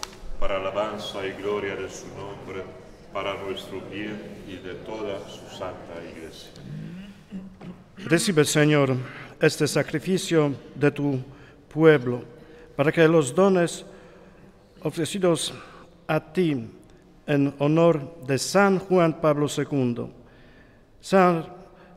para 0.40 0.56
alabanza 0.56 1.24
y 1.24 1.40
gloria 1.40 1.76
de 1.76 1.88
su 1.88 2.08
nombre, 2.16 2.64
para 3.12 3.40
nuestro 3.44 3.80
bien 3.82 4.20
y 4.48 4.56
de 4.56 4.74
toda 4.74 5.20
su 5.28 5.56
santa 5.56 5.94
iglesia. 6.10 6.50
Recibe, 7.98 8.44
Señor, 8.44 8.96
este 9.40 9.68
sacrificio 9.68 10.52
de 10.74 10.90
tu 10.90 11.22
pueblo, 11.72 12.24
para 12.74 12.90
que 12.90 13.06
los 13.06 13.32
dones 13.32 13.86
ofrecidos 14.82 15.54
a 16.08 16.18
ti 16.18 16.72
en 17.28 17.54
honor 17.58 18.24
de 18.26 18.38
San 18.38 18.78
Juan 18.78 19.20
Pablo 19.20 19.46
II, 19.54 20.06
sean 20.98 21.46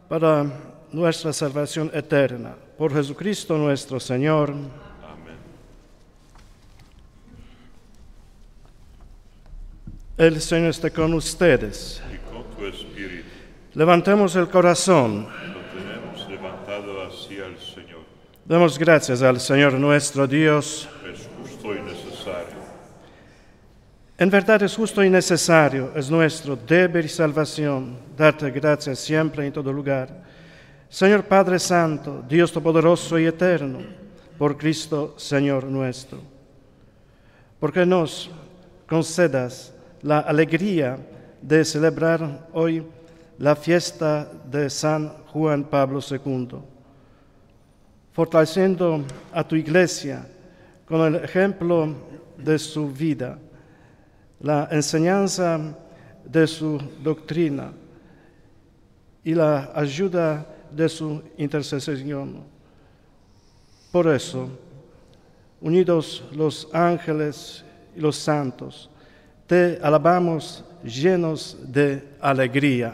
para 0.10 0.46
nuestra 0.91 1.32
salvación 1.32 1.89
eterna. 1.94 2.54
Por 2.78 2.94
Jesucristo 2.94 3.58
nuestro 3.58 3.98
Señor. 4.00 4.50
Amén. 4.52 5.38
El 10.17 10.41
Señor 10.41 10.70
esté 10.70 10.91
con 10.91 11.13
ustedes. 11.13 12.04
Y 12.13 12.17
con 12.30 12.44
tu 12.56 12.65
espíritu 12.65 13.30
Levantemos 13.74 14.36
el 14.36 14.50
corazón. 14.50 15.28
lo 15.48 15.62
tenemos 15.80 16.30
levantado 16.30 17.08
hacia 17.08 17.46
el 17.46 17.58
Señor. 17.58 18.02
Demos 18.44 18.78
gracias 18.78 19.22
al 19.22 19.39
Señor 19.39 19.76
nuestro 19.76 20.28
Dios. 20.28 20.89
Es 21.10 21.30
justo 21.39 21.74
y 21.74 21.82
necesario. 21.82 22.60
En 24.22 24.30
verdad 24.30 24.62
es 24.62 24.76
justo 24.76 25.04
y 25.04 25.10
necesario, 25.10 25.94
es 25.96 26.12
nuestro 26.12 26.56
deber 26.56 27.06
y 27.06 27.10
salvación 27.10 27.98
darte 28.16 28.52
gracias 28.52 29.00
siempre 29.00 29.44
y 29.44 29.48
en 29.48 29.54
todo 29.54 29.74
lugar. 29.74 30.10
Señor 30.88 31.24
Padre 31.24 31.58
Santo, 31.58 32.24
Dios 32.30 32.52
Todopoderoso 32.52 33.18
y 33.18 33.26
Eterno, 33.26 33.80
por 34.38 34.56
Cristo 34.60 35.16
Señor 35.18 35.64
nuestro. 35.64 36.20
Porque 37.60 37.84
nos 37.84 38.30
concedas 38.88 39.74
la 40.04 40.20
alegría 40.20 41.00
de 41.42 41.66
celebrar 41.66 42.48
hoy 42.54 42.84
la 43.40 43.56
fiesta 43.56 44.32
de 44.46 44.70
San 44.70 45.10
Juan 45.34 45.64
Pablo 45.64 46.00
II, 46.00 46.60
fortaleciendo 48.14 49.04
a 49.34 49.44
tu 49.48 49.56
iglesia 49.56 50.28
con 50.86 51.02
el 51.08 51.24
ejemplo 51.24 51.96
de 52.38 52.60
su 52.60 52.88
vida 52.88 53.40
la 54.42 54.68
enseñanza 54.72 55.60
de 56.26 56.48
su 56.48 56.80
doctrina 57.04 57.72
y 59.24 59.34
la 59.34 59.72
ayuda 59.76 60.46
de 60.72 60.90
su 60.90 61.22
intercesión. 61.38 62.44
Por 63.92 64.08
eso, 64.08 64.50
unidos 65.60 66.24
los 66.32 66.68
ángeles 66.74 67.64
y 67.96 68.00
los 68.00 68.16
santos, 68.16 68.90
te 69.46 69.80
alabamos 69.84 70.64
llenos 70.84 71.58
de 71.62 72.04
alegría. 72.20 72.94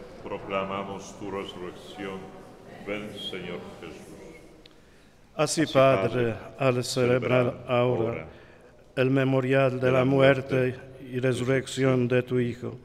proclamamos 0.31 1.13
tu 1.19 1.29
resurrección. 1.29 2.19
Ven, 2.87 3.09
Señor 3.19 3.59
Jesús. 3.81 4.07
Así, 5.35 5.65
Padre, 5.65 6.35
al 6.57 6.81
celebrar 6.85 7.65
ahora 7.67 8.27
el 8.95 9.09
memorial 9.09 9.81
de 9.81 9.91
la 9.91 10.05
muerte 10.05 10.75
y 11.11 11.19
resurrección 11.19 12.07
de 12.07 12.23
tu 12.23 12.39
Hijo, 12.39 12.79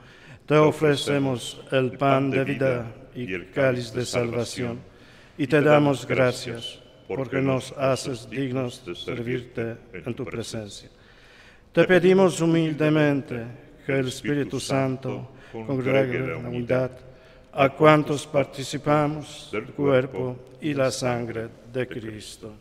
te 0.45 0.57
ofrecemos 0.57 1.63
el 1.71 1.93
pan 1.93 2.33
de 2.33 2.43
vida 2.43 2.93
y 3.15 3.33
el 3.33 3.53
cáliz 3.53 3.93
de 3.93 4.05
salvación, 4.05 4.81
y 5.39 5.47
te 5.47 5.61
damos 5.61 6.05
gracias 6.05 6.83
porque 7.07 7.41
nos 7.41 7.71
haces 7.79 8.29
dignos 8.29 8.85
de 8.85 8.97
servirte 8.97 9.77
en 9.93 10.15
tu 10.15 10.25
presencia. 10.25 10.89
Te 11.73 11.85
pedimos 11.85 12.41
humildemente 12.41 13.45
que 13.87 13.93
el 14.01 14.09
Espíritu 14.09 14.59
Santo 14.59 15.31
congregue 15.53 16.19
la 16.27 16.39
unidad 16.39 16.91
a 17.59 17.71
cuantos 17.71 18.27
participamos 18.27 19.49
del 19.51 19.65
cuerpo 19.73 20.37
y 20.61 20.75
la 20.75 20.91
sangre 20.91 21.49
de 21.73 21.89
Cristo. 21.89 22.53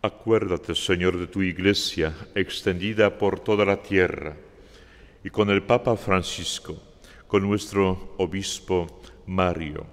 Acuérdate, 0.00 0.76
Señor, 0.76 1.18
de 1.18 1.26
tu 1.26 1.42
iglesia 1.42 2.14
extendida 2.36 3.18
por 3.18 3.40
toda 3.40 3.64
la 3.64 3.82
tierra 3.82 4.36
y 5.24 5.30
con 5.30 5.50
el 5.50 5.64
Papa 5.64 5.96
Francisco, 5.96 6.80
con 7.26 7.42
nuestro 7.42 8.14
obispo 8.18 8.86
Mario 9.26 9.84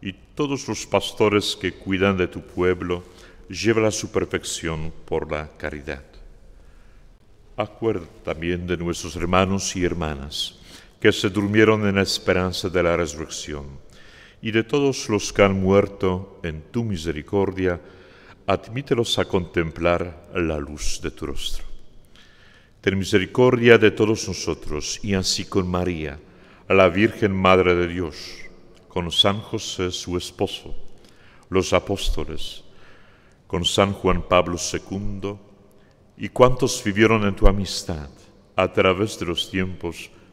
y 0.00 0.14
todos 0.34 0.66
los 0.68 0.86
pastores 0.86 1.54
que 1.60 1.74
cuidan 1.74 2.16
de 2.16 2.26
tu 2.26 2.40
pueblo, 2.40 3.04
lleva 3.50 3.88
a 3.88 3.90
su 3.90 4.10
perfección 4.10 4.90
por 5.04 5.30
la 5.30 5.50
caridad. 5.58 6.04
Acuérdate 7.54 8.20
también 8.24 8.66
de 8.66 8.78
nuestros 8.78 9.14
hermanos 9.14 9.76
y 9.76 9.84
hermanas 9.84 10.61
que 11.02 11.10
se 11.10 11.30
durmieron 11.30 11.84
en 11.88 11.96
la 11.96 12.02
esperanza 12.02 12.68
de 12.68 12.80
la 12.80 12.96
resurrección, 12.96 13.66
y 14.40 14.52
de 14.52 14.62
todos 14.62 15.08
los 15.08 15.32
que 15.32 15.42
han 15.42 15.60
muerto 15.60 16.38
en 16.44 16.62
tu 16.70 16.84
misericordia, 16.84 17.80
admítelos 18.46 19.18
a 19.18 19.24
contemplar 19.24 20.28
la 20.32 20.58
luz 20.58 21.00
de 21.02 21.10
tu 21.10 21.26
rostro. 21.26 21.64
Ten 22.80 22.96
misericordia 22.96 23.78
de 23.78 23.90
todos 23.90 24.28
nosotros, 24.28 25.00
y 25.02 25.14
así 25.14 25.44
con 25.44 25.66
María, 25.66 26.20
la 26.68 26.88
Virgen 26.88 27.34
Madre 27.34 27.74
de 27.74 27.88
Dios, 27.88 28.38
con 28.86 29.10
San 29.10 29.40
José 29.40 29.90
su 29.90 30.16
esposo, 30.16 30.72
los 31.50 31.72
apóstoles, 31.72 32.62
con 33.48 33.64
San 33.64 33.92
Juan 33.92 34.22
Pablo 34.22 34.56
II, 34.56 35.34
y 36.16 36.28
cuantos 36.28 36.80
vivieron 36.84 37.26
en 37.26 37.34
tu 37.34 37.48
amistad 37.48 38.08
a 38.54 38.72
través 38.72 39.18
de 39.18 39.26
los 39.26 39.50
tiempos, 39.50 40.08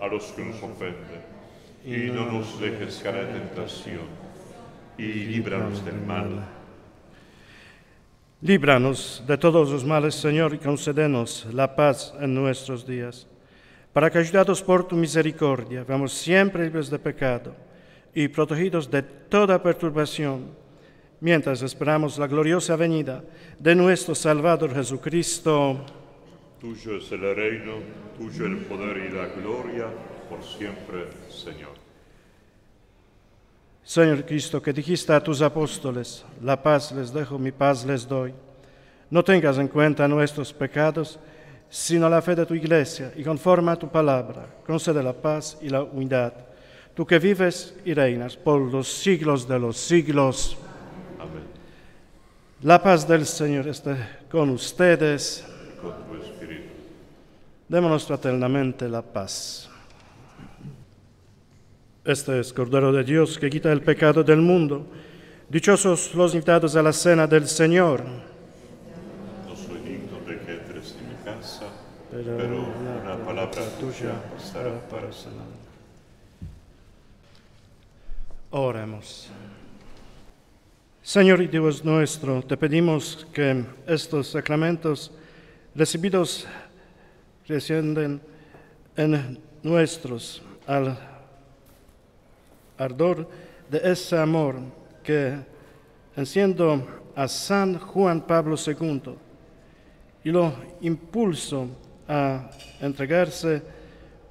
a 0.00 0.06
los 0.06 0.24
que 0.32 0.44
nos 0.44 0.62
ofenden, 0.62 1.22
y 1.84 2.10
no 2.10 2.30
nos 2.30 2.60
dejes 2.60 3.00
caer 3.02 3.28
en 3.28 3.48
tentación, 3.48 4.08
y 4.98 5.04
líbranos 5.04 5.84
del 5.84 6.00
mal. 6.00 6.46
Líbranos 8.42 9.22
de 9.26 9.36
todos 9.36 9.70
los 9.70 9.84
males, 9.84 10.14
Señor, 10.14 10.54
y 10.54 10.58
concédenos 10.58 11.46
la 11.52 11.76
paz 11.76 12.14
en 12.18 12.34
nuestros 12.34 12.86
días, 12.86 13.26
para 13.92 14.10
que, 14.10 14.18
ayudados 14.18 14.62
por 14.62 14.88
tu 14.88 14.96
misericordia, 14.96 15.84
vamos 15.86 16.12
siempre 16.12 16.64
libres 16.64 16.88
de 16.88 16.98
pecado 16.98 17.54
y 18.14 18.28
protegidos 18.28 18.90
de 18.90 19.02
toda 19.02 19.62
perturbación, 19.62 20.50
mientras 21.20 21.60
esperamos 21.62 22.18
la 22.18 22.26
gloriosa 22.26 22.76
venida 22.76 23.22
de 23.58 23.74
nuestro 23.74 24.14
Salvador 24.14 24.74
Jesucristo. 24.74 25.84
Tuyo 26.60 26.96
es 26.96 27.12
el 27.12 27.34
reino, 27.34 27.74
tuyo 28.20 28.44
el 28.44 28.58
poder 28.58 28.98
y 28.98 29.16
la 29.16 29.26
gloria, 29.28 29.86
por 30.28 30.44
siempre, 30.44 31.08
Señor. 31.30 31.72
Señor 33.82 34.26
Cristo, 34.26 34.60
que 34.60 34.74
dijiste 34.74 35.14
a 35.14 35.22
tus 35.22 35.40
apóstoles, 35.40 36.22
la 36.42 36.62
paz 36.62 36.92
les 36.92 37.10
dejo, 37.14 37.38
mi 37.38 37.50
paz 37.50 37.86
les 37.86 38.06
doy. 38.06 38.34
No 39.08 39.24
tengas 39.24 39.56
en 39.56 39.68
cuenta 39.68 40.06
nuestros 40.06 40.52
pecados, 40.52 41.18
sino 41.70 42.10
la 42.10 42.20
fe 42.20 42.34
de 42.34 42.44
tu 42.44 42.54
iglesia, 42.54 43.10
y 43.16 43.24
conforme 43.24 43.72
a 43.72 43.76
tu 43.76 43.88
palabra, 43.88 44.46
concede 44.66 45.02
la 45.02 45.14
paz 45.14 45.56
y 45.62 45.70
la 45.70 45.82
unidad. 45.82 46.34
Tú 46.94 47.06
que 47.06 47.18
vives 47.18 47.74
y 47.86 47.94
reinas 47.94 48.36
por 48.36 48.60
los 48.60 48.86
siglos 48.86 49.48
de 49.48 49.58
los 49.58 49.78
siglos. 49.78 50.58
Amén. 51.18 51.44
La 52.62 52.82
paz 52.82 53.08
del 53.08 53.24
Señor 53.24 53.66
esté 53.66 53.96
con 54.30 54.50
ustedes. 54.50 55.42
Con. 55.80 56.39
Démonos 57.70 58.04
fraternamente 58.04 58.88
la 58.88 59.00
paz. 59.00 59.70
Este 62.04 62.40
es 62.40 62.52
Cordero 62.52 62.90
de 62.90 63.04
Dios 63.04 63.38
que 63.38 63.48
quita 63.48 63.70
el 63.70 63.80
pecado 63.80 64.24
del 64.24 64.40
mundo. 64.40 64.88
Dichosos 65.48 66.12
los 66.16 66.34
invitados 66.34 66.74
a 66.74 66.82
la 66.82 66.92
cena 66.92 67.28
del 67.28 67.46
Señor. 67.46 68.02
No 69.46 69.54
soy 69.54 69.78
digno 69.82 70.18
de 70.26 70.40
que 70.40 70.52
entres 70.54 70.96
en 70.98 71.10
mi 71.10 71.14
casa, 71.24 71.66
Pero 72.10 72.36
pero 72.36 72.56
una 72.56 73.14
una 73.14 73.24
palabra 73.24 73.62
tuya 73.78 74.20
bastará 74.34 74.80
para 74.88 75.12
sanar. 75.12 75.46
Oremos. 78.50 79.30
Señor 81.04 81.40
y 81.40 81.46
Dios 81.46 81.84
nuestro, 81.84 82.42
te 82.42 82.56
pedimos 82.56 83.28
que 83.32 83.64
estos 83.86 84.26
sacramentos 84.26 85.12
recibidos 85.72 86.48
descienden 87.50 88.20
en 88.96 89.38
nuestros 89.62 90.42
al 90.66 90.98
ardor 92.78 93.28
de 93.70 93.80
ese 93.92 94.16
amor 94.18 94.56
que, 95.02 95.36
enciendo 96.16 96.86
a 97.14 97.28
San 97.28 97.78
Juan 97.78 98.20
Pablo 98.22 98.56
II 98.56 99.14
y 100.24 100.30
lo 100.30 100.52
impulso 100.80 101.66
a 102.08 102.50
entregarse 102.80 103.62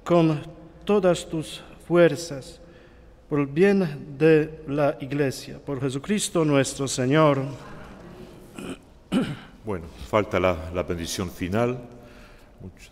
con 0.04 0.40
todas 0.84 1.28
tus 1.28 1.62
fuerzas 1.86 2.60
por 3.28 3.40
el 3.40 3.46
bien 3.46 4.16
de 4.18 4.62
la 4.66 4.96
Iglesia, 5.00 5.58
por 5.64 5.80
Jesucristo 5.80 6.44
nuestro 6.44 6.88
Señor. 6.88 7.42
Bueno, 9.64 9.86
falta 10.08 10.40
la, 10.40 10.70
la 10.74 10.82
bendición 10.82 11.30
final. 11.30 11.78
Mucho- 12.60 12.89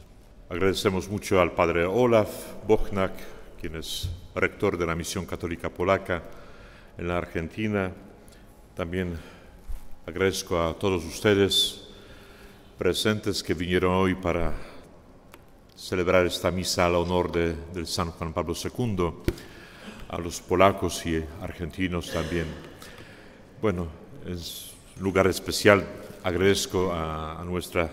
agradecemos 0.48 1.08
mucho 1.08 1.40
al 1.40 1.52
padre 1.52 1.84
Olaf 1.84 2.28
Bochnak, 2.66 3.12
quien 3.60 3.76
es 3.76 4.08
rector 4.34 4.76
de 4.76 4.86
la 4.86 4.94
Misión 4.94 5.26
Católica 5.26 5.70
Polaca 5.70 6.22
en 6.96 7.08
la 7.08 7.18
Argentina. 7.18 7.92
También 8.74 9.18
Agradezco 10.08 10.58
a 10.58 10.72
todos 10.72 11.04
ustedes 11.04 11.82
presentes 12.78 13.42
que 13.42 13.52
vinieron 13.52 13.92
hoy 13.92 14.14
para 14.14 14.54
celebrar 15.76 16.24
esta 16.24 16.50
misa 16.50 16.86
al 16.86 16.94
honor 16.94 17.30
de, 17.30 17.54
del 17.74 17.86
San 17.86 18.12
Juan 18.12 18.32
Pablo 18.32 18.54
II, 18.54 19.12
a 20.08 20.16
los 20.16 20.40
polacos 20.40 21.04
y 21.04 21.22
argentinos 21.42 22.10
también. 22.10 22.46
Bueno, 23.60 23.88
es 24.26 24.72
un 24.96 25.02
lugar 25.02 25.26
especial. 25.26 25.86
Agradezco 26.24 26.90
a, 26.90 27.38
a 27.38 27.44
nuestra 27.44 27.90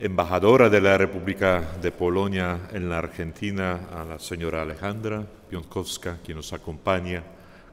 embajadora 0.00 0.68
de 0.68 0.80
la 0.80 0.98
República 0.98 1.60
de 1.80 1.92
Polonia 1.92 2.68
en 2.72 2.88
la 2.88 2.98
Argentina, 2.98 3.88
a 3.92 4.04
la 4.04 4.18
señora 4.18 4.62
Alejandra 4.62 5.24
Pionkowska, 5.48 6.18
quien 6.24 6.38
nos 6.38 6.52
acompaña, 6.52 7.22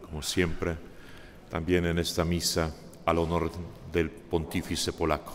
como 0.01 0.21
siempre, 0.21 0.75
también 1.49 1.85
en 1.85 1.97
esta 1.97 2.23
misa 2.25 2.73
al 3.05 3.17
honor 3.17 3.51
del 3.91 4.09
pontífice 4.09 4.93
polaco. 4.93 5.33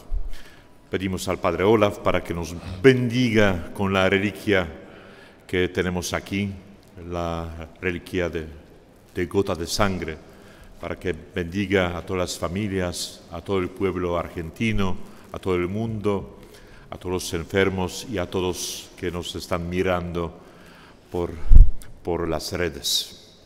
Pedimos 0.91 1.27
al 1.29 1.39
Padre 1.39 1.65
Olaf 1.65 1.99
para 1.99 2.23
que 2.23 2.35
nos 2.35 2.55
bendiga 2.81 3.73
con 3.75 3.93
la 3.93 4.09
reliquia 4.09 4.69
que 5.47 5.69
tenemos 5.69 6.13
aquí, 6.13 6.53
la 7.11 7.69
reliquia 7.81 8.29
de, 8.29 8.47
de 9.15 9.27
gota 9.27 9.55
de 9.55 9.67
sangre, 9.67 10.17
para 10.81 10.99
que 10.99 11.15
bendiga 11.35 11.97
a 11.97 12.03
todas 12.03 12.31
las 12.31 12.39
familias, 12.39 13.23
a 13.33 13.41
todo 13.41 13.59
el 13.59 13.71
pueblo 13.71 14.19
argentino, 14.19 14.97
a 15.33 15.39
todo 15.39 15.57
el 15.57 15.67
mundo, 15.67 16.34
a 16.95 16.97
todos 16.97 17.13
los 17.13 17.35
enfermos 17.35 18.07
y 18.09 18.19
a 18.19 18.27
todos 18.31 18.89
que 18.97 19.11
nos 19.11 19.35
están 19.35 19.69
mirando 19.69 20.33
por, 21.11 21.33
por 22.05 22.29
las 22.29 22.53
redes. 22.53 23.37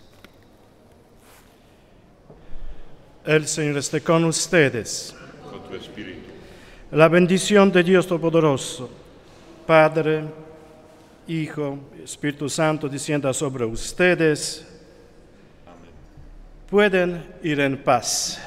El 3.24 3.46
Señor 3.46 3.78
esté 3.78 4.02
con 4.02 4.26
ustedes. 4.26 5.14
Con 5.50 5.62
tu 5.62 5.74
espíritu. 5.74 6.28
La 6.90 7.08
bendición 7.08 7.72
de 7.72 7.82
Dios 7.82 8.06
Todopoderoso, 8.06 8.90
Padre, 9.66 10.24
Hijo, 11.26 11.78
Espíritu 12.04 12.50
Santo, 12.50 12.86
descienda 12.86 13.32
sobre 13.32 13.64
ustedes. 13.64 14.66
Pueden 16.68 17.34
ir 17.42 17.60
en 17.60 17.82
paz. 17.82 18.42